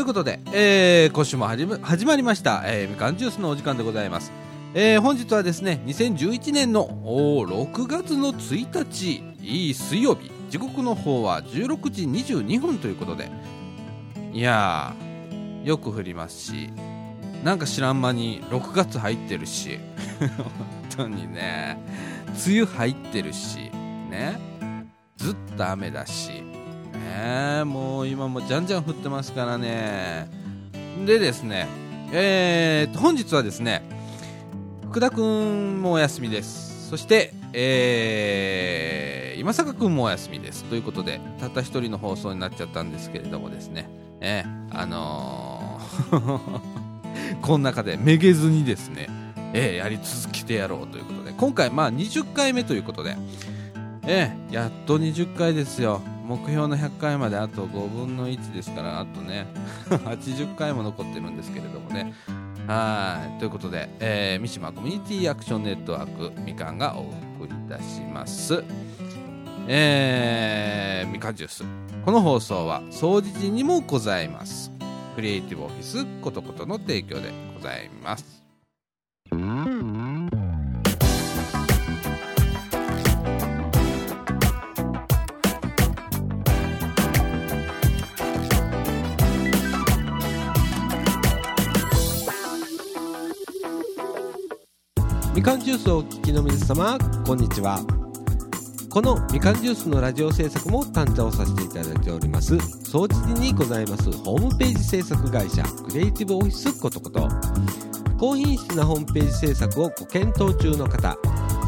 [0.00, 4.32] ということで、えー今週も始ま始まりました、えーみかんジュースのお時間でございます。
[4.72, 13.30] えー本日はですね、2011年の6月の1日、いい水曜日、時刻の方は16時22分ということで、
[14.32, 16.70] いやー、よく降りますし、
[17.44, 19.80] なんか知らん間に6月入ってるし、
[20.38, 20.50] 本
[20.96, 21.76] 当にね、
[22.46, 23.70] 梅雨入ってるし、
[24.10, 24.40] ね、
[25.18, 26.49] ずっと雨だし、
[27.00, 30.28] ね、もう今もじゃんじゃん降ってますからね。
[31.06, 31.66] でですね、
[32.12, 33.82] えーと、本日はですね、
[34.90, 36.88] 福田くんもお休みです。
[36.90, 40.64] そして、えー、今坂くんもお休みです。
[40.64, 43.88] ということで、たった一人の放送になっちゃったんですけれどもですね、
[44.20, 46.60] えー、あのー
[47.42, 49.08] この中でめげずにですね、
[49.52, 53.16] えーやり続けてやろうということで、今回、まあ20回目ということで、
[54.06, 56.02] ええやっと20回ですよ。
[56.30, 59.48] 目標の100回まであと5分の1ですから、あとね、
[59.90, 62.14] 80回も残ってるんですけれどもね。
[62.68, 63.40] はい。
[63.40, 68.62] ということで、えー三島コミュニティアクションネットワークみかんがお送りいたします。
[69.66, 71.64] えー、みかんジュース。
[72.04, 74.70] この放送は、掃除時にもございます。
[75.16, 78.39] クリエイティブオフィスことことの提供でございます。
[95.40, 97.80] みかんジュースをお聞きの皆様こんにちは。
[98.90, 102.58] このみかんジュースのラジオ制作も担当させていただいております。
[102.84, 107.26] 総知事にございますホームページ制作会社クリエイティブオフィスことこと
[108.18, 111.16] 高品質なホームページ制作をご検討中の方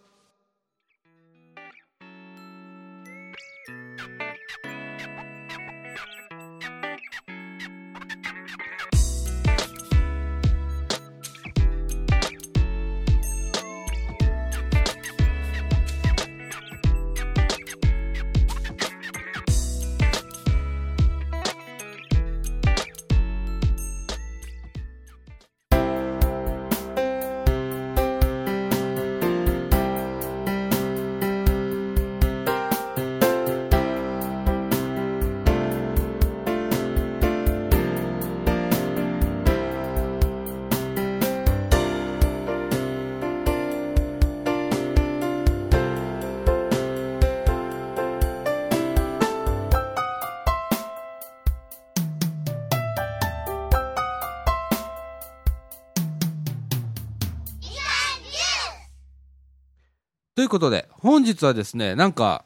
[60.42, 62.44] ということで、本日はですね、なんか、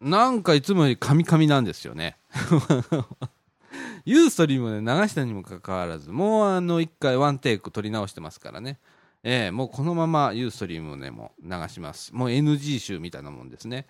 [0.00, 2.16] なんかいつもよりカミカミなんですよね。
[4.06, 8.78] ユーストリームで流したにもかかわらず、もうあの、一回ワンテイク取り直してますからね。
[9.22, 12.14] ええもうこのままユーストリームでも流します。
[12.14, 13.86] もう NG 集みたいなもんですね。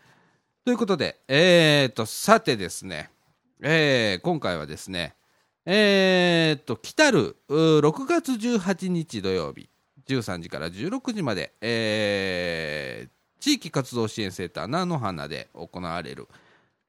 [0.65, 3.11] ということで、えーと、さてですね、
[3.63, 5.15] えー今回はですね、
[5.67, 9.69] えーと、来たる6月18日土曜日、
[10.09, 16.29] 13時から16時まで、えー地域活動支援センター菜の花で行われる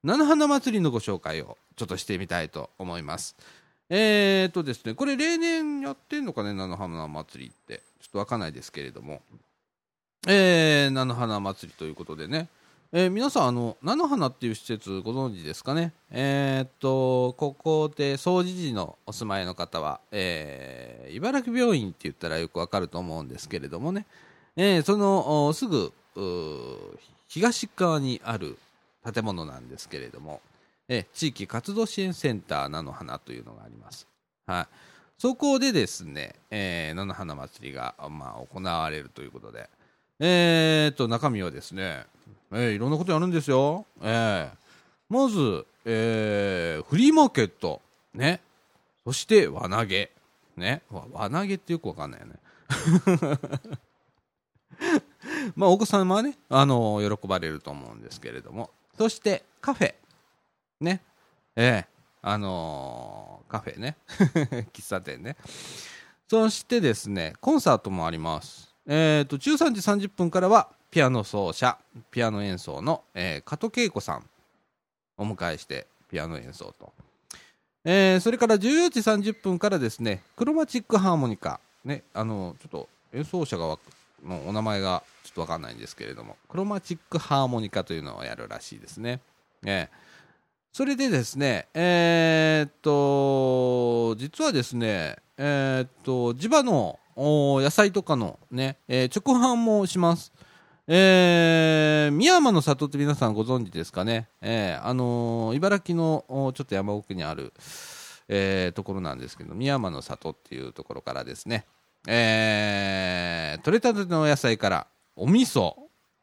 [0.02, 3.36] 菜の花祭りのご紹介をちょっとしてみたいと思います。
[3.90, 7.82] えーとですね、これ例年やってんのかね、菜の花祭りって。
[8.00, 9.22] ちょっとわかんないですけれども。
[10.26, 12.48] えー、菜の花祭りということでね。
[12.92, 15.92] えー皆さん、あの、菜の花っていう施設ご存知ですかね？
[16.10, 24.06] えーっと、ここで総除時のお住まいの方は、えー茨城病院って言ったらよくわかると思うんですけれどもね。
[24.56, 25.92] えーそのすぐ
[27.28, 28.58] 東側にある
[29.12, 30.40] 建物なんですけれども、
[30.88, 34.06] え地域活動支援センター菜の花というのがあります。
[34.46, 34.66] はい。
[35.18, 39.68] そこでですね、えー菜の花祭りが、まあ、行われるということで、
[40.20, 42.06] えー、と、中身はですね、
[42.52, 43.84] えーいろんなことやるんですよ。
[44.00, 44.58] えー
[45.10, 47.80] まず、えーフリーマーケット、
[48.14, 48.40] ね。
[49.04, 50.10] そして、輪投げ。
[50.56, 50.82] ね。
[50.90, 52.34] 輪投げってよくわかんないよね。
[55.56, 58.70] まあ、お子様はね、あの喜ばれると思うんですけれども。
[58.96, 59.94] そして、カフェ。
[60.80, 61.02] ね。
[61.56, 63.96] ええあのーカフェね。
[64.72, 65.36] 喫茶店ね。
[66.28, 68.74] そしてですね、コンサートもあります。
[68.86, 71.76] えっ、と、13時30分からは、ピアノ奏者
[72.10, 74.24] ピアノ演奏の、えー、加藤恵子さん
[75.18, 76.92] お迎えしてピアノ演奏と、
[77.84, 79.00] えー、それから14時
[79.30, 83.78] 30分からですねクロマチックハーモニカねあのちょっと演奏者が
[84.24, 89.20] のお名前がちょっと分かんないんですけれどもクロマチックハーモニカというのをやるらしいですね。
[89.64, 90.08] えー
[90.78, 100.32] それでですね、えー、っと、実はですね、えー、っと、地場の野菜とかのね、えー、直販もします。
[100.86, 104.28] えー、宮山の里って皆さんご存知ですかね。
[104.40, 107.52] えー、あのー、茨城のちょっと山奥にある、
[108.28, 111.66] えー、ところなんですけど、宮山の里っていうところからですね、
[112.10, 115.74] えー、取れたての野菜からお味噌、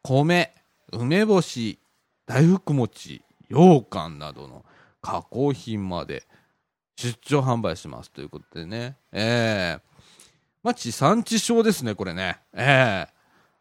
[0.02, 0.52] 米、
[0.92, 1.78] 梅干し、
[2.26, 4.64] 大福餅、羊羹などの
[5.00, 6.24] 加工品まで
[6.96, 9.80] 出張販売しますということでね、えー、
[10.64, 12.40] まあ、地産地消ですね、これね。
[12.52, 13.08] えー、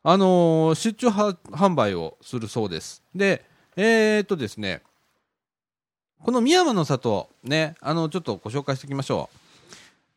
[0.01, 3.03] あのー、出張販売をするそうです。
[3.13, 3.45] で、
[3.75, 4.81] えー、っとですね、
[6.23, 9.37] この宮山の里、ね、あの、ちょっとご紹介しておきましょう。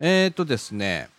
[0.00, 1.10] えー、っとですね、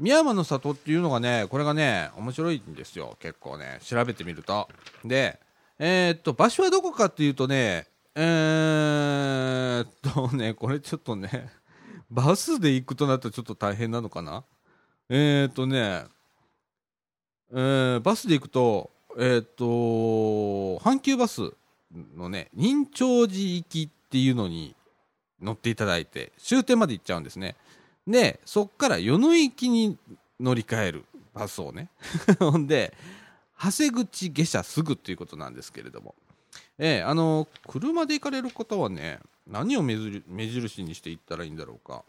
[0.00, 4.66] 宮山の里っていうのがね、これがね、面白いんですよ、結構ね、調べてみると。
[5.04, 5.38] で、
[5.78, 9.88] えー、っと、場所はどこかっていうとね、えー、っ
[10.30, 11.50] とね、これちょっとね、
[12.10, 14.42] バスで行くとなるとちょっと大変なのかな？
[15.10, 16.06] えー、っとね、
[17.52, 19.64] えー、バスで行くと、えー、っと、
[20.82, 21.52] 阪急バス
[22.16, 24.74] のね、仁長寺行きっていうのに
[25.42, 27.54] 乗っていただいて、終点まで行っちゃうんですね。
[28.06, 29.96] で、そっから与野行きに
[30.38, 31.04] 乗り換える
[31.34, 31.88] バスをね。
[32.38, 32.94] ほんで、
[33.62, 36.14] 長谷口下車すぐっていうことなんですけれども、
[36.78, 42.02] えー、あの車で行かれる方はね何を目印にしていったらいいんだろうか。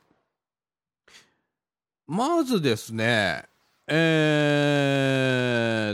[2.07, 3.45] まずですね
[3.87, 4.73] え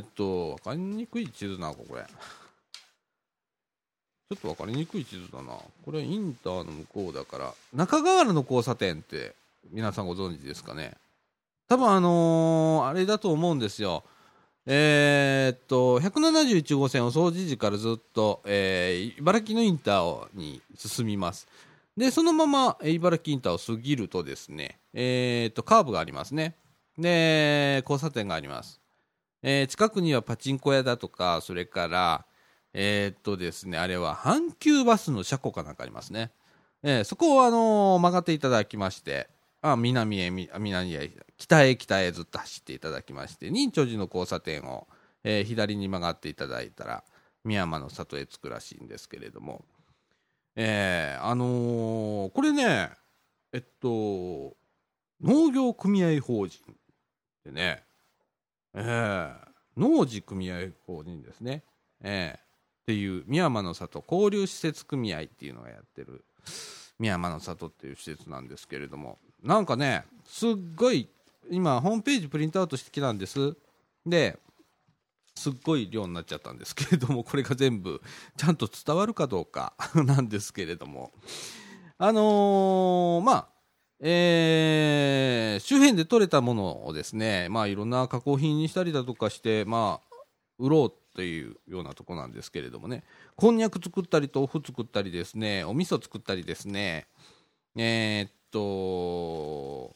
[0.01, 2.05] ー、っと分かりにくい地図なこれ
[4.29, 5.57] ちょっと分かりにくい地図だな。
[5.83, 9.33] これインターの向こうだから中川原の交差点って
[9.71, 10.95] 皆さんご存知ですかね？
[11.67, 14.03] 多分あのー、あれだと思うんですよ
[14.69, 21.47] えー、っと、171号線お掃除時からずっと、えー、茨城のインターに進みます。
[21.95, 26.53] で、そのまま茨城インターを過ぎるとですね、えー、っと、カーブがありますね。
[26.97, 28.81] で、交差点があります。
[29.41, 32.25] えー、近くにはパチンコ屋だとか、それから、
[32.73, 36.31] えー、っとですね、あれは阪急バスの車庫かなんかありますね。
[36.83, 39.29] えー、そこを、あのー、曲がっていただきまして、
[39.71, 44.87] あ南へ南へ北へ北へずっと走っていただきまして仁長寺の交差点を、
[45.23, 47.03] えー、左に曲がっていただいたら
[47.43, 49.63] 宮山の里へ着くらしいんですけれども
[50.59, 52.89] えー、あのー、これね
[53.53, 54.55] えっと
[55.21, 56.61] 農業組合法人
[57.45, 57.83] でね
[58.73, 59.35] えー、
[59.77, 61.63] 農事組合法人ですね
[62.01, 62.41] えー、っ
[62.87, 66.25] ていう宮山の里交流施設組合っていうのがやってる
[66.99, 71.07] 宮山の里っていう施設なんですけれどもなんかねすっごい
[71.49, 73.55] 今ホームページプリントアウトしてきたんです。
[74.05, 74.37] で
[75.35, 78.01] すっごい量になっちゃったんですけれども これが全部
[78.35, 81.13] ちゃんと伝わるかどうか なんですけれども。
[81.97, 83.49] あのー、まあ
[83.99, 90.17] えー、周辺で採れたものをですねまあいろんな加工品にしたりだとかしてまあ
[90.59, 93.05] 売ろうというようなとこなんですけれどもね。
[93.37, 97.07] こんにゃく作ったり豆腐作ったりですねお味噌作ったりですね。
[97.77, 99.95] えー、と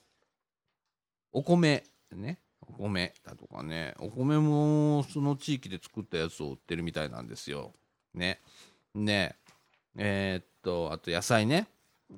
[1.34, 7.74] お米ねお米だとかねお米もその地域で作ったやつを売ってるみたいなんですよ。
[8.14, 8.40] ね。
[8.94, 9.36] ね。
[9.96, 11.68] えー、っとあと野菜ね、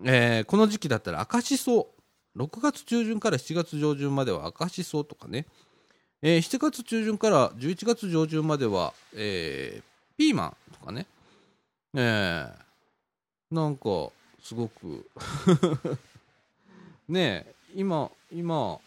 [0.04, 1.90] えー、この時期だったら赤しそ
[2.38, 5.46] 6月中旬から7月上旬までは赤しそとかね、
[6.22, 9.84] えー、7月中旬から11月上旬までは、えー、
[10.18, 11.06] ピーマンとかね、
[11.96, 12.52] えー、
[13.52, 14.12] なんか
[14.42, 15.08] すごく
[17.10, 17.46] ね
[17.76, 18.80] 今今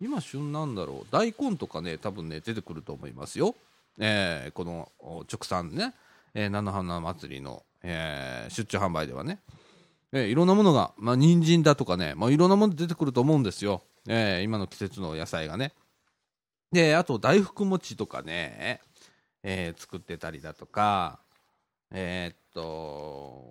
[0.00, 1.06] 今旬なんだろう。
[1.10, 3.54] 大根とかね多分ね出てくると思いますよ、
[3.98, 5.94] えー、この直産ね、
[6.34, 9.40] えー、菜の花祭りの、えー、出張販売ではね、
[10.12, 15.72] えー、いろんなものがまあ人参だとかね、まあ、いろんなもの出てくると思うんですよ、えー、今の季節の野菜がね。
[16.70, 18.80] であと大福餅とかね、
[19.42, 21.18] えー、作ってたりだとか
[21.90, 22.60] えー、っと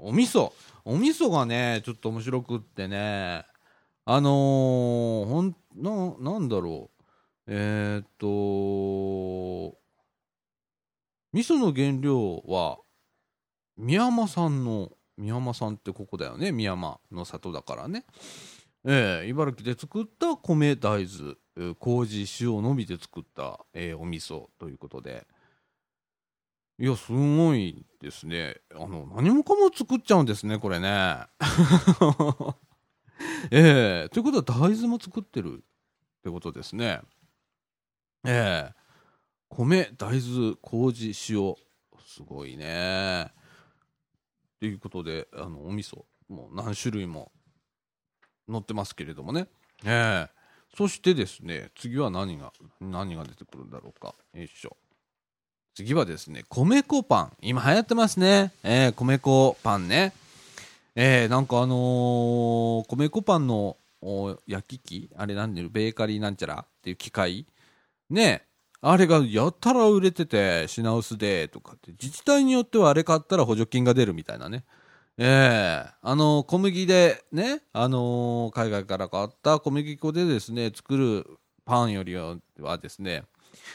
[0.02, 0.54] お味噌。
[0.86, 3.46] お味噌がねちょっと面白くってね。
[4.10, 7.04] あのー、ほんななんだろう。
[7.46, 9.78] えー、っと
[11.34, 12.78] 味噌の原料は
[13.76, 16.54] 宮山さんの宮山さんってここだよね。
[16.54, 18.06] 宮山の里だからね。
[18.86, 25.28] えー、茨城で作った米大豆、麹塩のみで作った、えーお味噌ということで。
[26.80, 28.62] いやすごいですね。
[28.74, 31.18] あの何もかも作っちゃうんですねこれね。
[33.52, 34.10] ええ。
[34.10, 37.02] ということは大豆も作ってるってことですね。
[38.26, 38.76] ええ。
[39.50, 41.56] 米大豆麹塩。
[42.06, 43.32] すごいね。
[44.60, 47.32] ということであのお味噌もう何種類も
[48.50, 49.48] 載ってますけれどもね。
[49.86, 50.38] ええ。
[50.76, 54.16] そしてですね次は何が何が出てくるんだろうか。
[54.34, 54.78] よいしょ。
[55.76, 57.38] 次はですね米粉パン。
[57.42, 58.52] 今流行ってますね。
[58.64, 60.14] ええ米粉パンね。
[61.00, 63.78] ええなんかあのー米粉パンの
[64.48, 65.12] 焼き器？
[65.16, 67.46] あれなんでベーカリーなんちゃらっていう機械？
[68.10, 68.48] ね
[68.82, 71.92] あれがやたら売れてて品薄でとかって。
[71.92, 74.64] 自治体によってはあれ買ったら補助金が出るみたいなね。
[75.20, 81.28] ええあの小麦でね、あのー海外から買った小麦粉でですね作る
[81.64, 82.40] パンよりは
[82.82, 83.22] ですね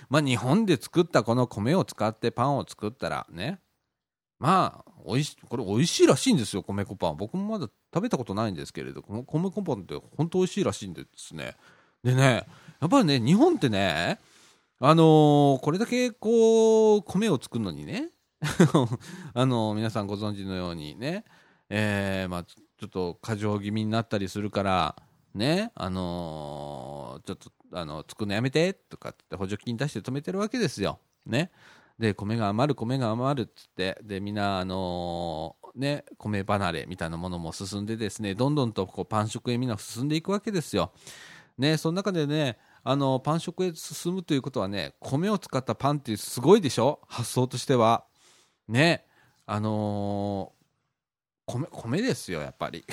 [0.08, 3.60] まあ日本で作ったこの米を使ってパンを作ったらね
[4.42, 7.16] まあおいしこれ美味しいらしいんですよ米粉パン。
[7.16, 11.54] 僕もまだ食べたことないんですけれどこの米粉パンって本当美味しいらしいんですね。
[12.02, 12.44] でね
[12.80, 14.18] やっぱりね日本ってね
[14.80, 18.10] あのーこれだけこう米を作るのにね
[19.32, 21.24] あの皆さんご存知のようにね、
[21.70, 24.96] えーまあ、ちょっと過剰気味になったりするから、
[25.36, 30.98] ね、あのーちょっとあの作るのやめてとかって補助金出して止めてるわけですよ。
[31.26, 31.52] ね、
[32.02, 40.92] で米が余る米が余るっつってでみんな、あのーね、米離れみたいなものも進んでですねどんどんとこうパン食へみんな進んでいくわけですよ。
[41.56, 47.00] ね、その中でねあのパン食へ進むということはね米を使ったパンってすごいでしょ？
[47.06, 48.04] 発想としては。
[48.66, 49.04] ね
[49.46, 50.62] あのー
[51.46, 52.84] 米米ですよやっぱり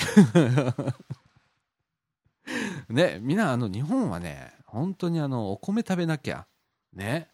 [2.89, 6.47] ねみんなあの日本はね本当にあのお米食べなきゃ
[6.93, 7.29] ね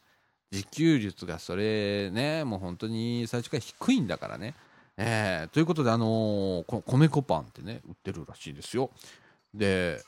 [0.56, 4.54] 自給率がそれねもう本当に最初から低いんだからね
[4.98, 8.92] えーということであのーこ米粉パンってね売ってるらしいですよ
[9.54, 10.02] で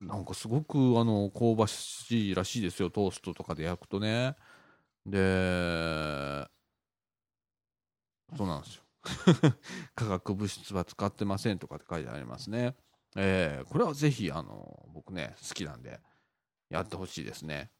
[0.00, 4.34] なんかすごくあの香ばしいらしいですよトーストとかで焼くとね
[5.06, 6.46] で
[8.36, 8.82] そうなんですよ。
[9.94, 12.74] 化学物質は使ってませんとかって書いてありますね。
[13.16, 16.00] えーこれはぜひ、あの、僕ね、好きなんで、
[16.68, 17.70] やってほしいですね。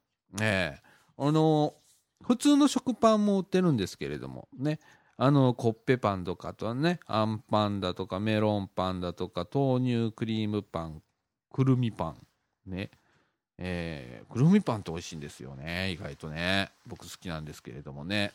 [0.40, 1.74] えーあの、
[2.22, 4.78] 普通の食パンも売ってるんですけれども、ね、
[5.16, 11.02] あの、コッペパンとかあとはね、あんパンだとか、メロンパンだとか、豆乳クリームパン、
[11.52, 12.26] くるみパン、
[12.66, 12.90] ね、
[13.58, 16.70] えーくるみパンって美味しいんですよね、意外とね。
[16.86, 18.32] 僕好きなんですけれどもね。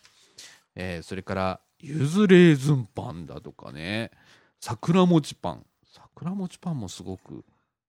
[0.75, 4.12] えーそれからゆずレーズンパンだとかね。
[4.60, 5.66] 桜餅パン。
[5.86, 7.44] 桜餅パンもすごく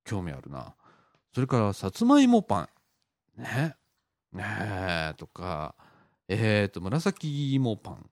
[0.05, 0.75] 興味あるな。
[1.35, 2.69] それからさつまいもパ
[3.39, 3.43] ン。
[3.43, 3.77] ね。
[4.35, 4.45] ね
[5.13, 5.75] えとか。
[6.29, 8.11] えっ、と紫芋パン。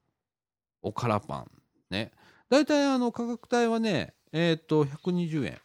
[0.82, 1.50] おからパン。
[1.90, 2.12] ね。
[2.48, 5.60] 大体あの価格帯はねえっ、と120円。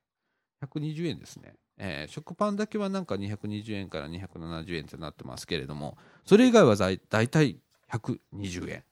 [0.62, 1.54] 120円ですね。
[1.78, 8.84] えー食パンだけはなんか220円から270円ってなってますけれどもそれ以外はだい大体120円。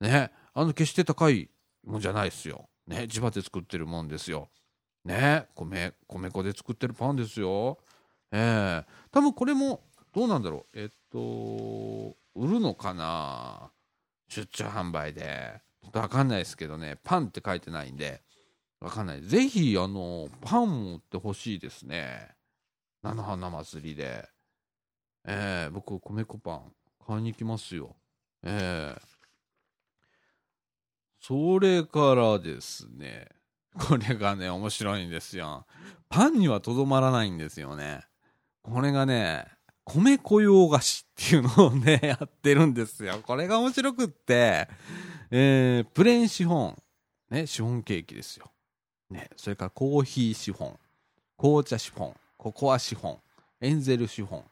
[0.00, 0.30] ね。
[0.54, 1.50] あの決して高い
[1.84, 2.68] もんじゃないですよ。
[2.86, 3.06] ね。
[3.08, 4.48] 地場で作ってるもんですよ。
[5.04, 5.48] ね。
[5.54, 7.78] 米米粉で作ってるパンですよ。
[8.30, 9.82] ええ多分これも
[10.14, 10.80] どうなんだろう。
[10.80, 13.70] えっと売るのかな？
[14.28, 15.60] 出張販売で。
[15.82, 16.98] ちょっと分かんないですけどね。
[17.02, 18.22] パンって書いてないんで。
[18.80, 19.22] 分かんない。
[19.22, 22.28] ぜひあのパンも売ってほしいですね。
[23.02, 24.28] 菜の花祭りで。
[25.26, 26.72] ええ僕米粉パン。
[27.06, 27.96] 買いに行きますよ。
[28.44, 29.02] ええ。
[31.20, 33.28] それからですね、
[33.78, 35.66] これがね、面白いんですよ。
[36.08, 38.02] パンにはとどまらないんですよね。
[38.62, 39.46] これがね、
[39.84, 43.20] 米粉洋菓子っていうのをね、やってるんですよ。
[43.26, 44.68] これが面白くって、
[45.30, 46.82] えー、プレーンシフォン、
[47.30, 48.50] ね、シフォンケーキですよ。
[49.10, 50.78] ね、それからコーヒーシフォン、
[51.36, 53.18] 紅茶シフォン、ココアシフォン、
[53.60, 54.42] エンゼルシフォ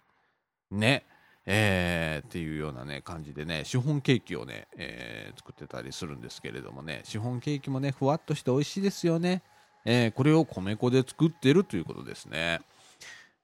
[0.72, 1.04] ン、ね、
[1.46, 7.00] えーっていうようなね感じでねシフォンケーキをね、えー作ってたりするんですけれどもね。
[7.04, 9.42] シフォンケーキもねふわっとして美味しいですよね、
[9.84, 12.60] えーこれを米粉で作ってるということですね、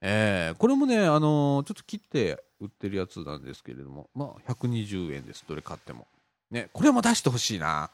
[0.01, 6.07] えーこれもね、あのーちょっと切って売ってるやつなんですけれどもまあ120円ですどれ買っても。
[6.51, 7.91] ねこれも出してほしいな。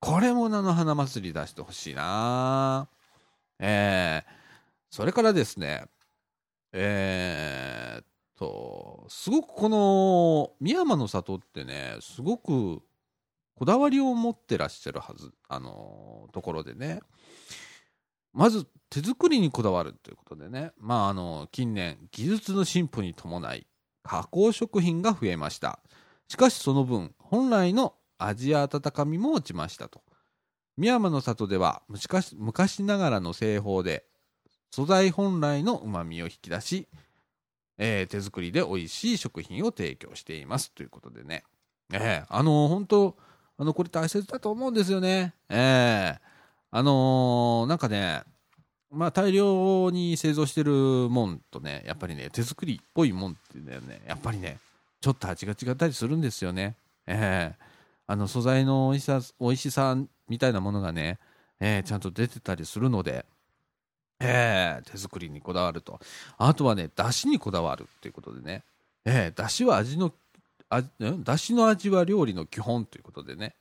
[0.00, 2.88] これも菜の花祭り出してほしいな。
[3.58, 4.42] えー
[4.90, 5.84] それからですね
[6.72, 8.04] えーっ
[8.38, 12.82] とすごくこの深山の里ってねすごく
[13.54, 17.00] こだわりを持ってらっしゃるはずあのところでね。
[18.32, 23.66] まず手作りにこだわるということでね、まあ、あの近年技術の進歩に伴い
[24.02, 25.80] 加工食品が増えました。
[26.28, 30.02] しかしその分本来の味や温かみも落ちましたと。
[30.76, 34.04] 深山の里では昔ながらの製法で
[34.70, 36.88] 素材本来のうまみを引き出し、
[37.76, 41.44] えー、手作りで美味しい食品を提供していますということでね、
[41.92, 43.16] えー、あのー、本当
[43.58, 45.34] あのこれ大切だと思うんですよね。
[45.50, 46.18] えー、
[46.72, 48.22] あのー、なんかね
[48.90, 54.02] まあ大量に製造してるもんとねやっぱりね手作りっぽいもんっていうのはね。
[54.08, 54.58] やっぱりね
[55.00, 56.76] ちょっと味が違ったりするんですよね。
[57.06, 57.64] ええ。
[58.06, 59.96] あの素材の美味しさ美味しさ
[60.28, 61.18] みたいなものがね、
[61.60, 63.24] えー、ちゃんと出てたりするので、
[64.20, 66.00] えー、手作りにこだわると。
[66.38, 68.64] あとはね、だしにこだわるっていうことでね、
[69.04, 70.12] えー、だしは味の、
[71.22, 73.56] だしの味は料理の基本ということでね、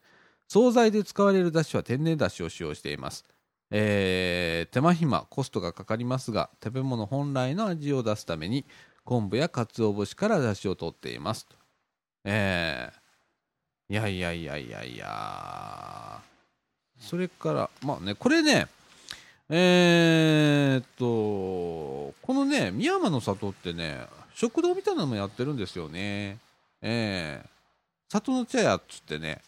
[0.51, 3.23] 惣菜で使われるだしは天然だしを使用しています。
[3.69, 8.65] えー、手間暇、コストがかかりますが、食べ物本来の味を出すために、
[9.05, 11.47] 昆布や鰹節からだしを取っています。
[12.25, 16.19] えー、いやいやいやいやいや
[16.99, 18.67] それから、まあね、これね、
[19.47, 24.05] えー、っと、このね、宮山の里ってね、
[24.35, 26.39] 食堂みたいなのもやってるんですよね。
[26.81, 27.49] えー、
[28.11, 29.39] 里の茶屋っつってね、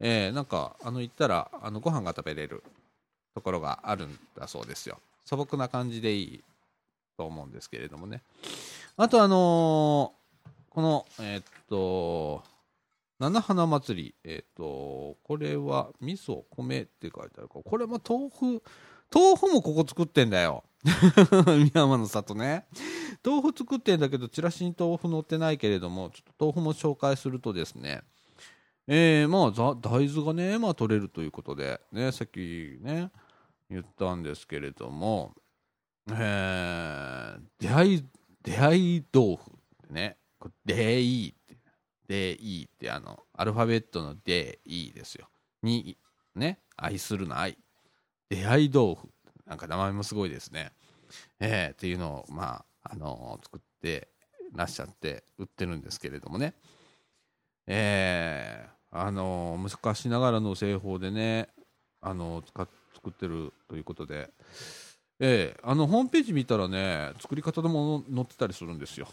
[0.00, 2.62] えー、なんか、あの、行ったら、あの、ご飯が食べれる
[3.34, 4.98] ところがあるんだそうですよ。
[5.24, 6.44] 素朴な感じでいい
[7.16, 8.22] と思うんですけれどもね。
[8.96, 12.42] あと、あのー、この、えー、っと、
[13.18, 18.62] 七花祭り、えっ、と、これは味噌、米って書いてあるか、これも豆腐、
[19.14, 20.64] 豆腐もここ作ってんだよ。
[21.46, 22.64] 宮山の里ね。
[23.22, 28.02] 豆腐作ってんだけど、チラシに豆腐載ってないけれども、ちょっと豆腐も紹介するとですね、
[28.86, 33.10] えー、まあ、大豆がね、まあ取れるということで、ね、さっきね、
[33.70, 35.34] 言ったんですけれども、
[36.10, 38.04] えー、出会い、
[38.42, 40.16] 出会い豆腐ね、
[40.64, 41.34] 出会い
[42.08, 45.28] でいいってあのアルファベットのでいいですよ。
[45.62, 45.96] に
[46.34, 47.56] ね愛するの愛。
[48.28, 49.08] 出会い豆腐
[49.46, 50.72] なんか名前もすごいですね。
[51.38, 54.08] えー、っていうのをまああのー、作って
[54.54, 56.54] らっしゃって売ってるんですけれどもね。
[57.66, 61.48] えー、あのー、昔ながらの製法でね
[62.00, 64.30] あの使作ってるということで
[65.22, 69.06] えー、あのホームページ見たらね作り方でも載ってたりするんですよ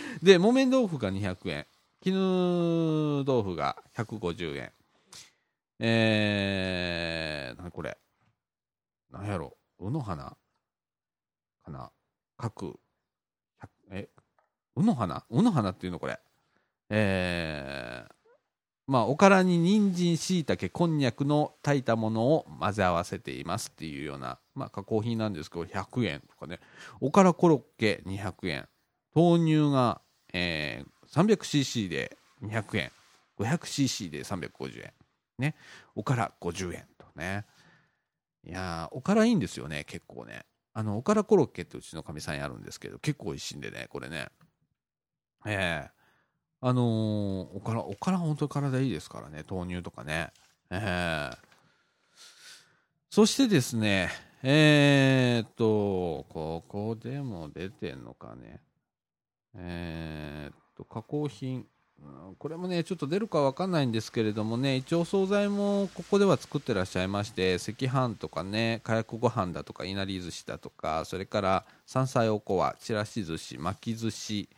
[0.22, 1.66] で、木綿豆腐が200円。
[2.00, 4.72] 絹豆腐が150円。
[5.78, 7.98] えー、なこれ。
[9.10, 9.56] なんやろ。
[9.78, 10.36] うの花？
[11.64, 11.90] かな？
[12.36, 12.78] 各、
[13.90, 14.08] え、
[14.74, 15.24] うの花？
[15.30, 16.18] うの花っていうのこれ。
[16.88, 18.12] えー、
[18.86, 26.60] まあ、おからに人参、しいたけ、こんにゃくの炊いたものを混ぜ合わせていますっていうような、まあ、加工品なんですけど、100円とかね。
[27.00, 28.68] おからコロッケ200円。
[29.16, 30.02] 豆乳が、
[30.34, 32.92] えー、300cc で200円
[33.38, 34.92] 500cc で350円
[35.38, 35.54] ね
[35.94, 37.46] おから50円とね
[38.44, 40.44] いやおからいいんですよね結構ね
[40.74, 44.28] あのおからコロッケってうちのかみさんやるんですけど結構美味しいんでねこれね
[45.46, 45.90] ええー、
[46.60, 49.44] あのー、おからおから本当に体いいですからね。
[49.48, 50.30] 豆乳とかね。
[50.70, 51.36] えー、
[53.10, 54.10] そしてですね
[54.42, 58.60] えー、っとここでも出てんのかね。
[59.58, 61.66] えー、っと、加工品。
[62.38, 74.48] これもね、ちょっと出るかわかんないんですけれどもね、一応惣菜もここでは作ってらっしゃいまして、赤飯とかね、かやくご飯だとか、いなり寿司だとか、それから山菜おこわ、ちらし寿司、巻き寿司、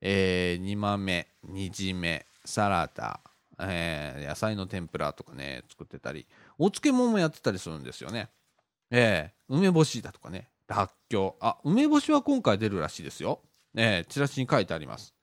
[0.00, 3.20] えー、煮豆、煮締め、サラダ、
[3.60, 6.26] えー、野菜の天ぷらとかね、作ってたり、
[6.58, 8.28] お漬物もやってたりするんですよね。
[8.90, 11.44] えー、梅干しだとかね、らっきょう。
[11.44, 13.40] あ、梅干しは今回出るらしいですよ。
[13.74, 15.14] えー、チラシに書いてあります。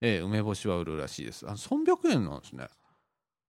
[0.00, 1.46] えー、梅干しは売るらしいです。
[1.48, 2.68] あ300円なんですね。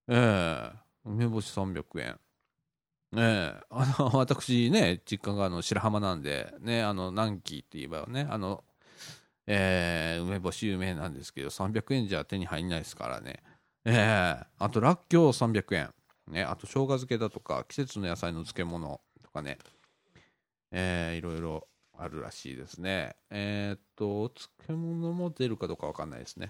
[0.08, 0.72] えー、
[1.06, 2.20] 梅干し300円。
[3.18, 8.64] え、あの、私ね、実家があの白浜なんで、ね、あの、南紀って言えばね、あの、
[9.48, 13.42] えー、梅干し有名なんですけど、300円じゃ手に入んないですからね。
[13.86, 15.94] えー、あと、らっきょう300円。
[16.28, 19.58] ね、あと、生姜漬けだとか、季節の野菜の漬物とかね、
[20.72, 23.16] えー、いろいろあるらしいですね。
[23.30, 26.50] えー、っと、漬物も出るかどうかわかんないですね。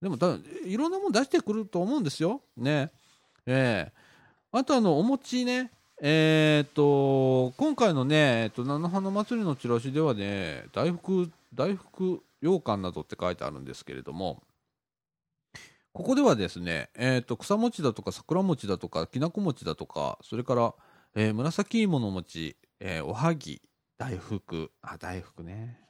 [0.00, 2.42] でも、たいろんなもん出してくると思うんですよ。
[2.56, 2.90] ね。
[3.46, 5.70] えー、あとあの、お餅ね。
[6.02, 14.42] えー、と、今回のね、えっと、菜の花祭りのチラシではね、大福、大福羊羹などって書いてあるんですけれども、
[15.92, 20.74] ここではですね、えー、と、草餅だとか桜餅だとか、きなこ餅だとか、それから、
[21.14, 23.60] えー紫芋の餅、えーおはぎ、
[23.98, 25.80] 大福、あ、大福ね。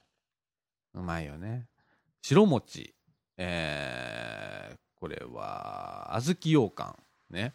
[0.92, 1.68] うまいよね。
[2.23, 2.94] 白餅、
[3.37, 6.96] えーこれは、小豆羊羹、
[7.31, 7.55] ね。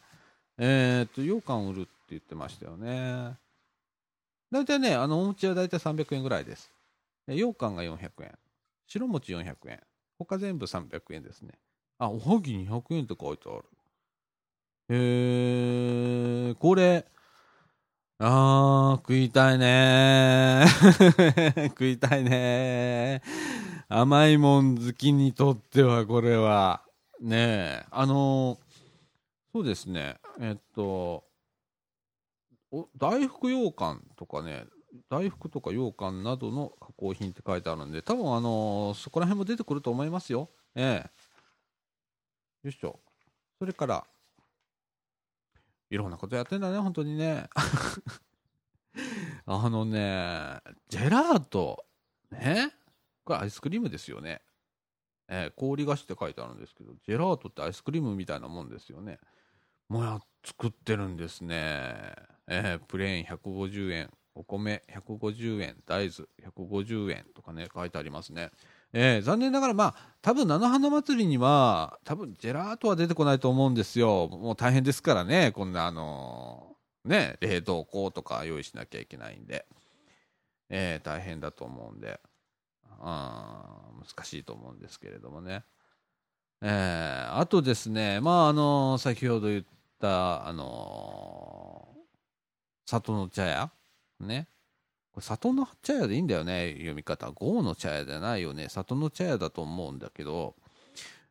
[0.58, 3.36] えーっと、羊羹売るってって言ってましたよね。
[4.52, 6.72] 大体ね、あの、お餅は大体300円ぐらいです。
[7.28, 8.38] え羊羹が400円。
[8.88, 9.82] 白餅400円。
[10.20, 11.54] 他全部300円ですね。
[11.98, 13.64] あ、おはぎ200円って書いてある。
[14.90, 17.06] へえ、これ、
[18.20, 26.82] あー、食いたいねー 食いたいねー甘いもん好きにとってはこれは、
[27.20, 27.36] ね
[27.84, 28.66] え、あのー
[29.54, 31.24] そうですね、えっと、
[32.72, 34.66] お大福羊羹とかね、
[35.10, 40.50] 大福とか羊羹などの加工品って書いてあるんで、多分あのーそこら辺も出てくると思いますよ。
[40.76, 41.10] ええ。
[42.64, 43.00] よいしょ。
[43.60, 44.06] それから、
[45.90, 47.50] いろんなことやってんだね、本当にね。
[49.46, 51.86] あのね、ジェラート、
[52.32, 52.74] ね。
[53.24, 54.42] これアイスクリームですよね。
[55.28, 59.20] えー氷菓子って書いてあるんですけど、ジェラートってアイスクリームみたいなもんですよね。
[59.88, 62.35] もや作ってるんですね。
[62.48, 68.52] えープレーン150円、お米150円、大豆150円とかね、書いてありますね。
[68.94, 74.28] えー残念ながら、まあ、多分菜の花祭りには、多分ジェラートは出てこないと思うんですよ。
[74.30, 79.66] もう大変ですからね、こんな、あのーね、冷凍庫とか用意しなきゃいけないんで、
[80.70, 82.20] えー大変だと思うんで、
[83.00, 85.64] あー難しいと思うんですけれどもね。
[86.62, 89.64] えーあとですね、まあ、あのー先ほど言っ
[90.00, 91.95] た、あの
[92.86, 93.72] 里の茶屋？
[94.20, 94.48] ね。
[95.12, 97.32] これ里の茶屋でいいんだよね、読み方。
[97.32, 98.70] 郷の茶屋じゃないよね。
[98.70, 100.56] 里の茶屋だと思うんだけど、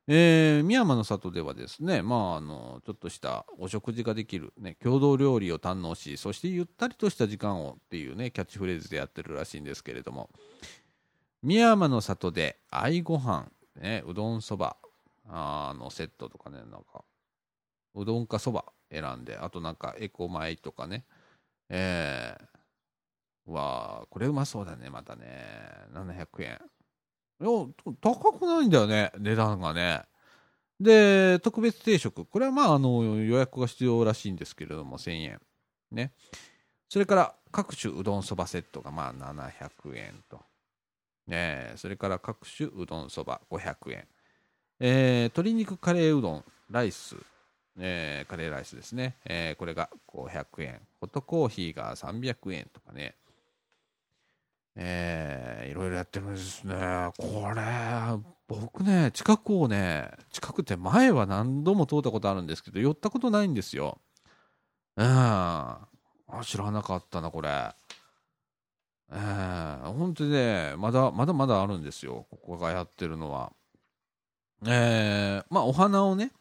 [0.06, 10.28] えー、宮山の里ではですね、まあ、あの、ちょっとしたお食事ができる、ね、郷土料理を堪能し、そしてゆったりとした時間をっていうね、キャッチフレーズでやってるらしいんですけれども、
[11.42, 13.46] 宮山の里で愛ご飯、
[13.80, 14.76] ね、うどんそば、
[15.26, 17.02] あのセットとかね、なんか、
[17.94, 21.04] うどんかそば選んで、あとなんかエコ米とかね、
[21.68, 25.44] えー、わあこれうまそうだね、またね。
[25.92, 26.60] 700円。
[27.40, 27.48] いや、
[28.00, 30.02] 高くないんだよね、値段がね。
[30.80, 32.26] で、特別定食。
[32.26, 35.40] これはまあ、あの、予約が必要らしいんですけれども、1000円。
[35.92, 36.12] ね。
[36.88, 40.40] それから、各種うどんそばセットがまあ、700円と。
[41.26, 44.06] ねそれから各種うどんそば500円。
[44.80, 47.16] えー鶏肉カレーうどん、ライス、
[47.78, 49.16] えーカレーライスですね。
[49.24, 50.80] えーこれが500円。
[51.00, 53.16] ホットコーヒーが300円とかね。
[54.76, 56.74] えーいろいろやってるんですね。
[57.16, 57.62] これ、
[58.46, 63.98] 僕ね、近くをね、近くって前は何度も通ったことあるんですけど、寄ったことないんですよ。
[64.96, 65.06] うん。
[65.06, 65.88] あ、
[66.42, 67.74] 知らなかったな、これ。
[69.10, 72.26] えー、本当にね、まだ、まだまだあるんですよ。
[72.30, 73.52] ここがやってるのは。
[74.66, 76.32] えー、まあ、お花をね、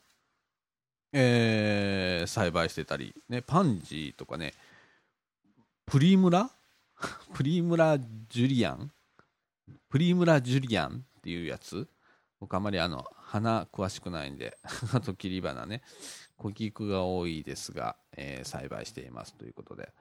[1.13, 4.53] えー栽培してたり、ね、パンジーとかね、
[5.85, 6.49] プリムラ？
[7.33, 8.91] プリムラ・ジュリアン？
[9.89, 11.87] プリムラ・ジュリアンっていうやつ？
[12.39, 14.57] 僕あまりあの、花詳しくないんで、
[14.93, 15.81] あと切り花ね、
[16.37, 19.33] 小菊が多いですが、えー栽培しています。
[19.35, 19.91] ということで、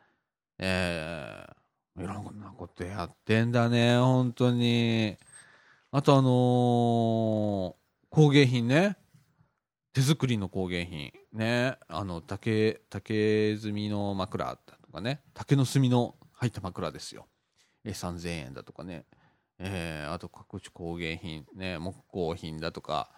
[0.58, 5.16] えー、いろんなことやってんだね、本当に。
[5.90, 8.96] あとあのー工芸品ね。
[9.92, 11.12] 手作りの工芸品。
[11.32, 11.76] ね。
[11.88, 15.20] あの、竹、竹炭の枕とかね。
[15.34, 17.26] 竹の炭の入った枕ですよ。
[17.84, 19.04] えー、3000円だとかね。
[19.58, 21.46] えーあと各種工芸品。
[21.54, 21.78] ね。
[21.78, 23.10] 木工品だとか。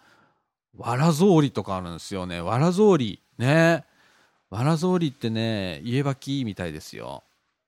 [0.75, 2.41] わら草履とかあるんですよね。
[2.41, 3.19] わら草履。
[3.37, 3.85] ね。
[4.49, 7.23] わら草履ってね、家履きみたいですよ。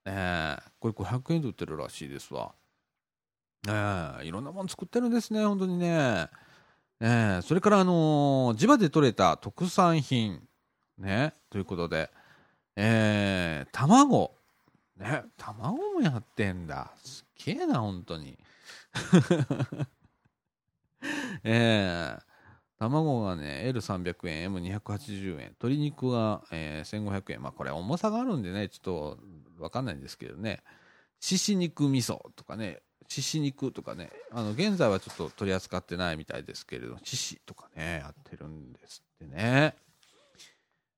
[0.05, 2.53] えーこれ500円で売ってるらしいですわ。
[3.67, 6.27] ええいろんなもの作ってるんですね、本当にね。
[6.99, 10.41] ええそれから、あのー地場で採れた特産品、
[10.97, 12.09] ね、ということで、
[12.75, 14.35] ええ卵、
[14.97, 16.91] ね、卵もやってんだ。
[17.03, 18.37] すっげえな、本当に。
[21.43, 22.27] ええ
[22.79, 27.41] 卵がね、L300 円、M280 円、鶏肉が、えー1500円。
[27.41, 29.17] まあ、これ重さがあるんでね、ちょっ
[29.57, 30.63] とわかんないんですけどね。
[31.19, 39.75] しし肉味噌とかね、しし肉とかね、あの、現在はちょっと取り扱ってないみたいですけれど、ししとかね、やってるんですってね。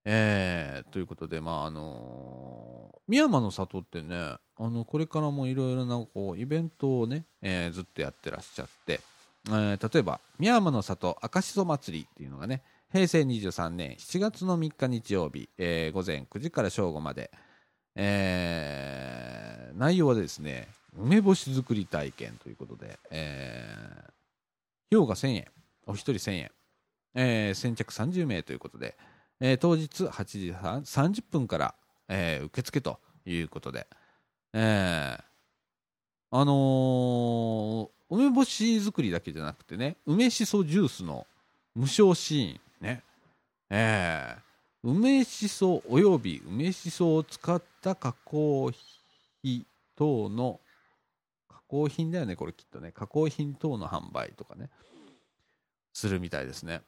[0.06, 9.02] えー、ということで、まあ、あのー宮山の里ってね、あの、これからもいろいろな、こう、イベントをね、えーずっとやってらっしゃって、
[9.48, 17.32] えー例えば、宮山の里赤しそ祭りっていうのがね、平成23年7月の3日日曜日、えー午前9時から正午まで、
[17.96, 24.10] えー内容はですね梅干し作り体験ということで、えー
[24.92, 25.46] 費用が1000円
[25.86, 26.52] お一人1000円、
[27.14, 28.98] えー先着30名ということで、
[29.40, 31.76] えー当日8時30分から、
[32.08, 33.86] えー受付ということで、
[34.54, 35.24] えー
[36.32, 41.28] あのー梅干し作りだけじゃなくてね梅しそジュースの
[41.76, 43.04] 無償シーンね
[43.70, 44.50] えー
[44.82, 48.72] 梅しそおよび梅しそを使った加工
[49.44, 50.60] 品等の
[51.70, 54.70] 工品だよねこれきっとね加工品等の販売とかね
[55.94, 56.82] するみたいですね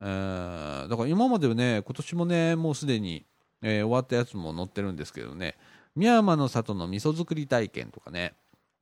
[0.00, 3.24] えーだから今まではね、今年もね、もうすでに、
[3.62, 5.56] えー終わったやつも載ってるんですけどね、
[5.94, 8.34] 宮山の里の味噌作り体験とかね、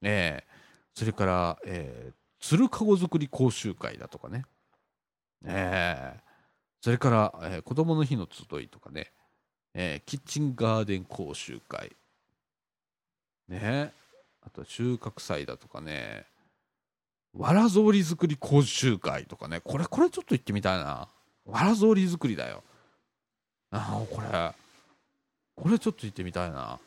[0.02, 0.58] えー
[0.94, 4.44] それから、えー、鶴かご作り講習会だとかね、
[5.44, 6.20] えー
[6.80, 9.12] それから、えー子供の日の集いとかね、
[9.80, 11.92] えーキッチンガーデン講習会、
[13.48, 13.92] ね、
[14.44, 16.26] あと収穫祭だとかね、
[17.32, 21.08] わらぞうり作り講習会とかね、これ、これちょっと行ってみたいな。
[21.46, 22.64] わらぞうり作りだよ。
[23.70, 24.52] ああ、これ、
[25.54, 26.80] これちょっと行ってみたいな。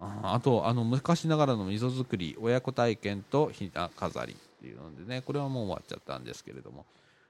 [0.00, 6.86] ああと、あの、昔ながらの味噌作り、親子体験とひな飾りっていうのでね、これはもう終わっちゃったんですけれども、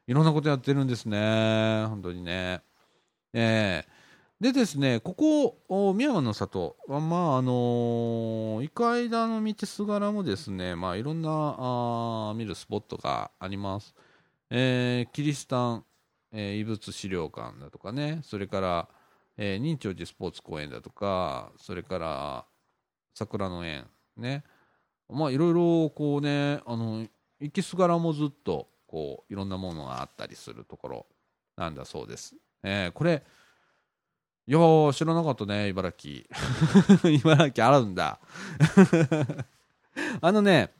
[0.06, 1.86] いろんなことやってるんですね。
[1.86, 2.60] 本当にね。
[3.32, 3.95] ええ
[4.38, 13.94] でですね、ここ、お宮山の里は、まあ、あのー、イカイダの道すがらもですね、まあ、いろんな、あ見るスポットがあります。
[14.50, 15.84] えーキリシタン、
[16.32, 18.88] えー遺物資料館だとかね、それから、
[19.38, 22.44] えー仁長寺スポーツ公園だとか、それから、
[23.14, 23.86] 桜の園、
[24.18, 24.44] ね。
[25.08, 27.06] まあ、いろいろ、こうね、あの、
[27.40, 31.06] 行きすがらもずっと、こう、いろんなものがあったりするところ
[31.56, 32.36] なんだそうです。
[32.62, 33.24] えーこれ、
[34.48, 36.22] いやー、知らなかったね、茨城。
[37.10, 38.20] 茨城あるんだ。
[40.20, 40.72] あのね、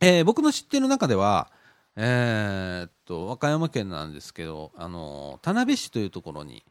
[0.00, 1.50] えー僕の知ってる中では、
[1.96, 6.64] えーっと、和歌山県なんですけど、あの、田辺市というところに、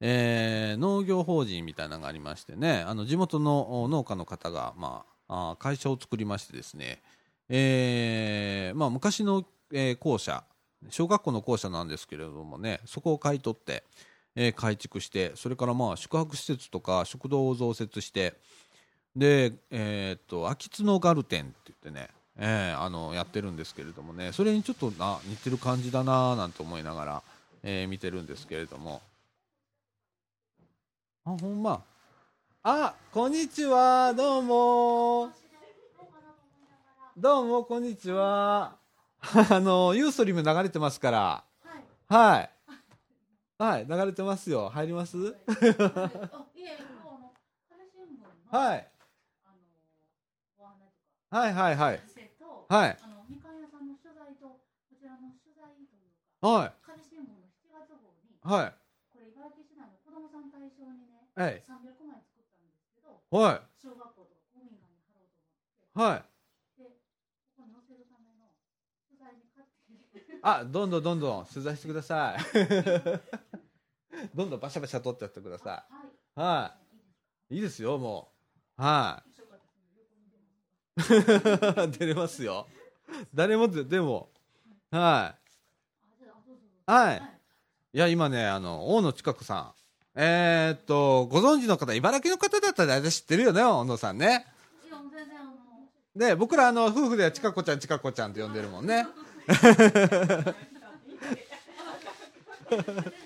[0.00, 7.02] えー農業法人みたいなのがありましてね、あの地元の農家の方が、まあ、あ会社を作りましてですね、
[7.48, 10.44] えーまあ、昔の、えー校舎、
[10.90, 13.82] 小学校の校舎なんですけれどもね、そこを買い取って、
[14.36, 18.34] えー改築して、それからまあ宿泊施設とか食堂を増設して、
[19.16, 27.22] で、えーっと、秋津のガルテンって言ってね、えーあの、やってるんですけれどもね、それにちょっとな、似てる感じだなぁなんて思いながら、
[27.62, 29.00] えー見てるんですけれども。
[31.24, 31.82] あ、ほんま。
[32.64, 35.30] あ、こんにちは、どうも。
[37.16, 38.76] どうも、こんにちは。
[39.50, 41.44] あの、ユーストリーム流れてますから。
[42.08, 42.34] はい。
[42.34, 42.50] はい、
[43.88, 44.68] 流れてますよ。
[44.68, 45.36] 入ります？
[48.50, 48.90] はい。
[51.30, 52.02] はいはいはい。
[52.68, 52.98] はい。
[56.40, 56.72] はい。
[56.82, 58.74] 彼氏新聞の7月号にはい。
[59.12, 61.62] これ茨城市内の子供さん対象にねはい。
[61.66, 63.60] 300枚作ったんですけどはい。
[63.80, 66.24] 小学校とか公民館に貼ろうと思ってはい。
[66.76, 66.90] で
[67.46, 68.50] ここに載せるための
[69.08, 69.80] 取材に買って
[70.42, 72.38] あ、どんどんどんどん取材してください。
[74.34, 75.82] どんどんバシャバシャ撮ってやってくださはい
[76.36, 76.40] い。
[76.40, 76.74] は
[77.50, 77.54] い。
[77.56, 78.32] いいですよ、も
[78.78, 78.82] う。
[78.82, 79.22] は
[80.96, 80.96] い。
[81.98, 82.66] 出れますよ。
[83.34, 84.30] 誰もで、でも。
[84.90, 85.34] は
[86.86, 86.90] い。
[86.90, 87.22] はい。
[87.92, 89.74] いや、今ね、あの、大野近くさん。
[90.16, 94.46] えー、っと、ご存知の方、茨城の方だったら大体知ってるよね、大野さんね。
[96.14, 99.08] で、僕ら、あの、夫婦ではちかこちゃん、ちかこちゃんって呼んでるもんね。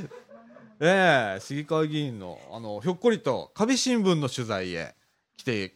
[0.80, 4.94] ええ市議会議員の、あの、ひょっこりと、壁新聞の取材へ
[5.36, 5.72] 来てい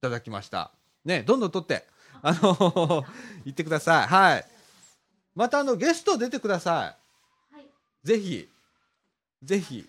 [0.00, 0.72] ただきました。
[1.04, 1.86] ね、どんどん撮って、
[2.22, 3.04] あの、
[3.44, 4.06] 行ってください。
[4.06, 4.44] はい。
[5.34, 6.96] また、あの、ゲスト出てくださは
[7.60, 7.62] い。
[7.62, 7.68] い。
[8.06, 8.48] ぜひ、
[9.42, 9.88] ぜひ。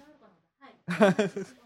[0.87, 1.15] はい。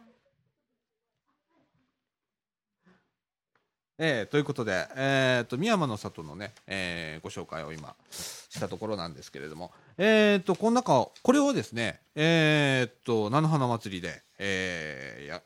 [4.00, 15.42] えーということで、えー、と宮間の里のね、えーご紹介を今したところなんですけれども、えー、とこの中これをですね、えー、と菜の花祭りで、えーや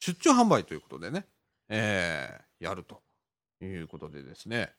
[0.00, 1.26] 出張販売ということでね、
[1.68, 3.02] えーやると
[3.62, 4.70] いうことでですね。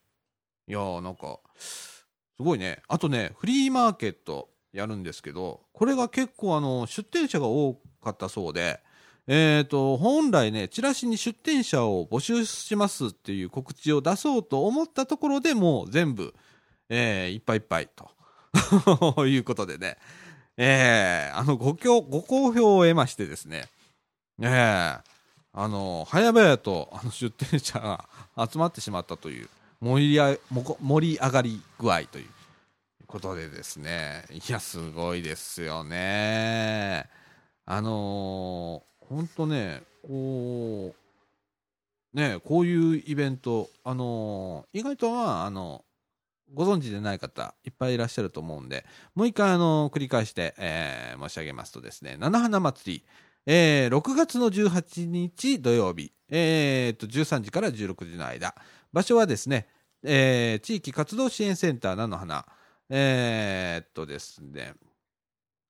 [0.68, 2.06] いやーなんかす
[2.40, 2.82] ごいね。
[2.88, 8.80] あとねフリーマーケットやるんですけどこれが結構あの出店者が多かったそうで
[9.30, 16.34] えー、と本来ねチラシに出店者を募集しますっていう告知を出そうと思ったところでもう全部、
[16.90, 17.90] えーいっぱいいっぱい
[19.14, 19.98] ということでね、
[20.56, 23.66] えーあのごご好評を得ましてですね、
[24.42, 25.00] えー
[25.60, 28.08] あの早々とあの出店者が
[28.50, 29.50] 集まってしまったという
[29.82, 32.28] 盛りあ盛り上がり具合という
[33.08, 34.24] ことでですね。
[34.30, 37.10] いやすごいですよね。
[37.66, 40.94] あのーほんとねこ
[42.14, 45.84] うねこういうイベントあのー意外とはあの
[46.54, 53.06] ご存知でない方いっぱいいらっしゃると思うんでもう一回あの繰り返して、えー申し上げますとですね七花祭り。
[53.50, 58.54] えー6月の18日土曜日、えーっと13時から16時の間。
[58.94, 59.68] 場所はですね、
[60.04, 62.46] えー地域活動支援センター菜の花。
[62.90, 64.74] えーっとですね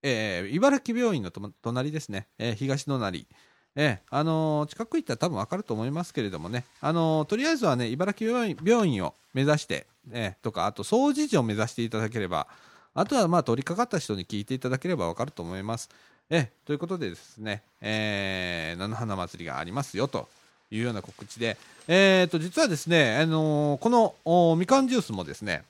[0.08, 3.28] えー茨城病院の隣ですね、えー東隣、
[3.76, 12.48] えーあのー近く行ったら多分分かると思いますけれどもね、あのーとりあえずはね茨城病院病院を目指して、えーとかあと総除寺を目指していただければ
[12.94, 15.90] あとはまあ通りかかった人に聞いていただければ分かると思います。
[16.30, 20.28] えということでですね、えー菜の花祭りがありますよと
[20.72, 23.90] いうような告知で、えーと実はですね、あのーこ
[24.26, 25.64] のみかんジュースもですね、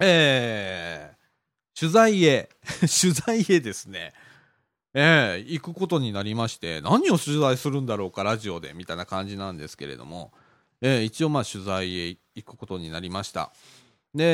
[0.00, 1.17] えー
[1.78, 2.48] 取材へ、
[3.00, 4.12] 取材へですね、
[4.94, 10.32] ええ行くことになりまして、何を取材するんだろうか、ラジオで、みたいな感じなんですけれども、
[10.80, 13.52] ええ一応まあ取材へ行くことになりました。
[14.14, 14.24] で、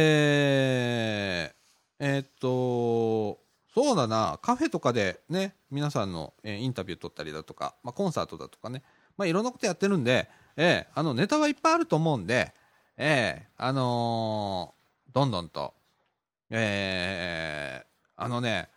[1.98, 3.40] えーっと、
[3.74, 8.83] そうだな、カフェとかでね、皆さんの、えーインタビュー取ったりだとか、まあ、コンサートだとかね、
[9.16, 12.54] まあ、いろんなことやってるんで、ええあの、ネタはいっぱいあると思うんで、
[12.96, 15.74] ええあのーどんどんと、
[16.50, 18.68] えーあのね、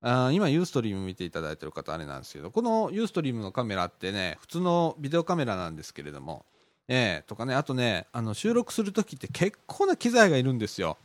[0.00, 6.46] あ今、ユーストリーム見ていただいている方、あれなんですけど、このユーストリームのカメラってね、普通のビデオカメラなんですけれども、
[6.88, 10.96] えーとかね、あとね、あの収録するときって結構な機材がいるんですよ。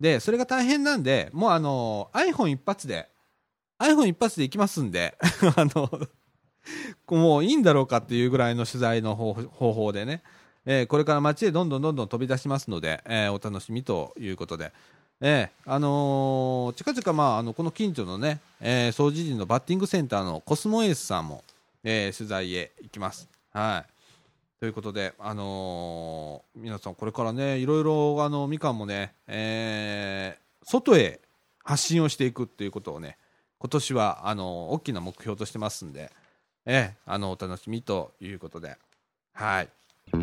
[0.00, 3.08] で、それが大変なんで、もうあの iPhone 一発で、
[3.78, 5.16] iPhone 一発でいきますんで、
[5.56, 5.90] あの、
[7.08, 10.22] もういいんだろうかっていうぐらいの取材の方方法でね、
[10.64, 14.72] えーこれから街へどんどんどんどん飛び出しますので、えーお楽しみということで、
[15.24, 21.44] えーあのー近々、まあ、あのこの近所のね、えー、掃除時のバッティングセンターのコスモエースさんも、
[21.84, 23.28] えー取材へ行きます。
[23.52, 23.92] はい
[24.58, 31.20] ということで、あのー皆さん、これからね、いろいろあのみかんもね、えー外へ
[31.64, 33.16] 発信をしていくっていうことをね、
[33.60, 36.10] 今年はあの大きな目標としてますんで、
[36.66, 38.76] えーあのお楽しみということで、
[39.34, 39.68] はい。
[40.14, 40.20] み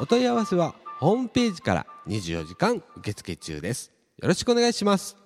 [0.00, 3.92] お問い合わせはホームページから24時間受付中です。
[4.18, 5.17] よろしくお願いします。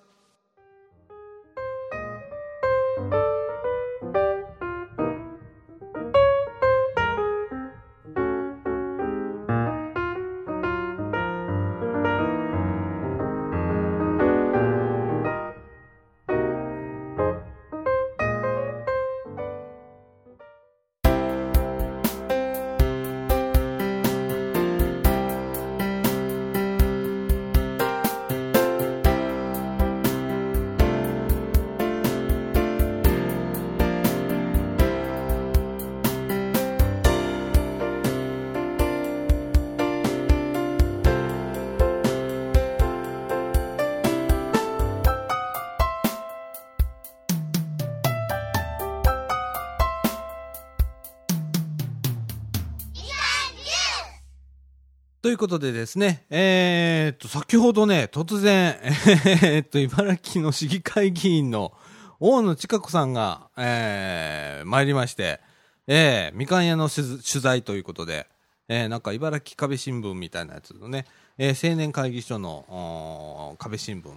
[55.33, 61.73] いうことでですね、えーっと、先ほどね、突然、 えーっと、茨城の市議会議員の
[62.19, 65.41] 大野千佳子さんが、えー、参りまして、
[65.87, 68.27] えー、みかん屋の取材ということで、
[68.67, 71.07] えー、なんか茨城壁新聞みたいなやつのね、
[71.39, 74.09] えー、青年会議所の壁新聞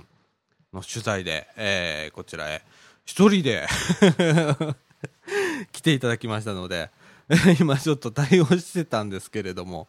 [0.75, 2.63] の取材で、えー、こちらへ
[3.07, 3.67] 一人で
[5.73, 6.91] 来ていただきましたので、
[7.59, 9.89] 今ちょっと対応してたんですけれども、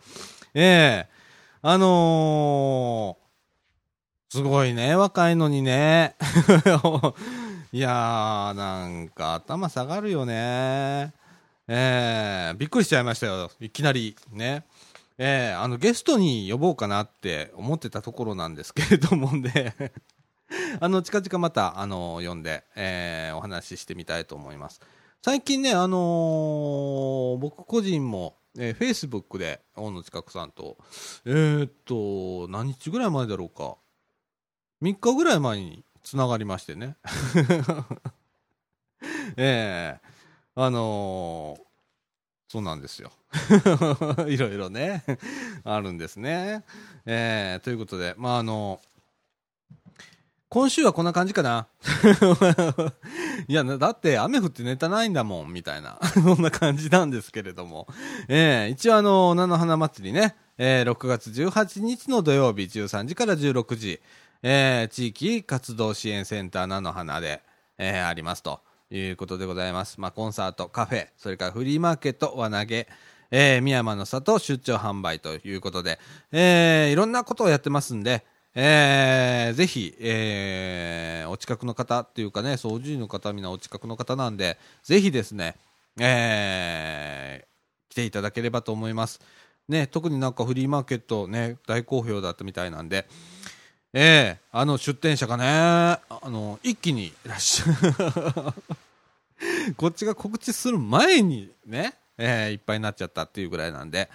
[0.54, 1.17] ええ
[1.70, 6.16] あのーすごいね、若いのにね。
[7.74, 11.14] いやー、なんか頭下がるよね。
[11.68, 13.52] ええびっくりしちゃいましたよ。
[13.60, 14.16] いきなり。
[14.32, 14.64] ね。
[15.18, 19.76] ええあの、ゲストに呼ぼうかなって思ってたところなんですけれどもね。
[20.80, 24.80] あの、近々また、あの、呼んで、えーお話ししてみたいと思います。
[25.22, 30.78] 最近ね、あのー僕個人も、えー、Facebook で、大野近くさんと、
[31.26, 33.78] えーっと、何日ぐらい前だろうか。
[34.82, 36.96] 3日ぐらい前に繋がりましてね。
[39.38, 40.02] ええ
[40.56, 41.68] あのー
[42.50, 43.12] そうなんですよ。
[44.30, 45.04] いろいろね、
[45.66, 46.64] あるんですね。
[47.06, 48.80] えーということで、まあ、あの
[50.50, 51.68] 今週はこんな感じかな。
[53.50, 56.00] いや、だって雨降ってネタないんだもん、みたいな。
[56.24, 57.86] そんな感じなんですけれども。
[58.30, 64.00] えー一応あの、菜の花祭りね、えー6月18日の土曜日13時から16時、
[64.42, 67.42] えー地域活動支援センター菜の花で、
[67.78, 70.00] えーありますということでございます。
[70.00, 72.88] まあ、コンサート、カフェ、それからフリーマーケット、輪投げ、
[73.32, 76.00] えー、宮山の里出張販売ということで、
[76.32, 78.26] えーいろんなことをやってますんで、
[78.60, 85.56] えーぜひ、えーお近くの方っていうかね、操縦員の方、みんなお近くの方なんで、ぜひですね、
[86.00, 87.48] えー
[87.92, 89.20] 来ていただければと思います。
[89.68, 93.08] ね、特になんかフリーマーケットね、大好評だったみたいなんで、
[93.94, 97.74] ええあの出店者がね、あの、一気にいらっしゃる
[99.78, 104.10] こっちが告知する前にね、えーいっぱいになっちゃったっていうぐらいなんで、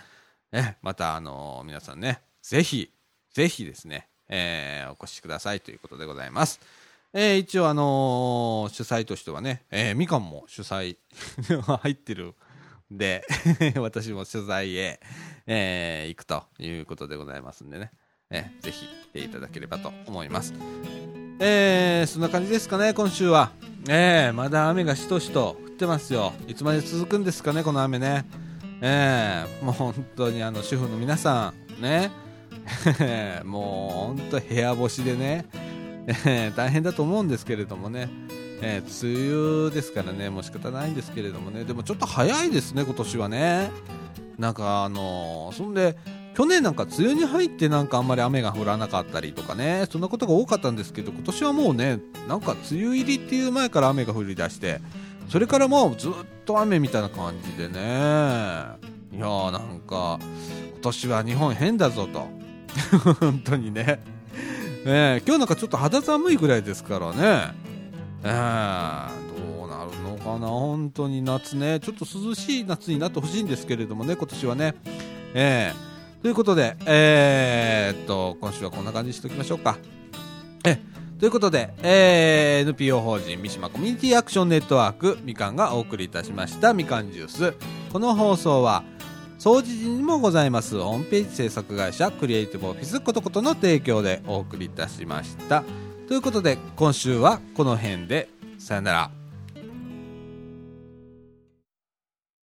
[0.50, 2.90] えまたあの皆さんね、ぜひ、
[3.32, 6.58] ぜひですね、えーお越しくださいということでございます。
[7.12, 10.96] えー一応あのー主催としてはね、えーみかんも主催
[11.82, 12.34] 入ってる
[12.90, 13.24] んで、
[13.76, 15.00] 私も取材へ、
[15.46, 17.90] えー行くということでございますんでね、
[18.30, 20.54] えーぜひ来ていただければと思います。
[21.38, 23.50] えーそんな感じですかね、今週は。
[23.88, 26.32] えーまだ雨がしとしと降ってますよ。
[26.48, 28.24] いつまで続くんですかね、この雨ね。
[28.80, 32.10] えーもう本当にあの主婦の皆さん、ね、
[33.44, 35.46] もう本当部屋干しでね、
[36.56, 38.08] 大変だと思うんですけれどもね、
[38.60, 43.70] えー梅雨ですからね、もう仕方ないんですけれどもね、でもちょっと早いですね、今年はね。
[44.38, 45.96] なんかあのーそんで、
[46.34, 51.98] 去年なんか梅雨に入ってなんかあんまり雨が降らなかったりとかね、そんなことが多かったんですけど、今年はもうね、
[52.28, 54.80] なんか梅雨入りっていう前から雨が降り出して、
[55.28, 56.12] それからもうずっ
[56.46, 60.18] と雨みたいな感じでね、いやーなんか、
[60.72, 62.41] 今年は日本変だぞと。
[63.20, 64.00] 本当にね。
[64.84, 67.52] えー今日なんかちょっと肌寒いぐらいですからね。
[68.24, 69.08] えー
[69.58, 74.74] どうなるのかな、本当に夏ね、ちょっと涼しい夏になってほしいんですけれどもね、今年はね。
[75.34, 75.92] えー
[76.22, 79.76] ということで、えーっと、今週はこんな感じにしておきましょうか。
[80.64, 80.78] え
[81.18, 87.54] ということで、えー NPO 法人三島コミュニティアクションネットワークみかんがお送りいたしましたみかんジュース。
[87.92, 88.84] この放送は、
[89.42, 95.64] 掃除時にもございますホームページ制作会社クリエイティブオフィスことことの提供でお送りいたしました。
[96.06, 98.28] ということで、今週はこの辺で、
[98.58, 99.21] さよなら。